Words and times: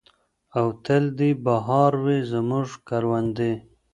او 0.57 0.65
تل 0.85 1.03
دې 1.17 1.29
بہار 1.45 1.93
وي 2.03 2.19
زموږ 2.31 2.67
کروندې. 2.87 3.53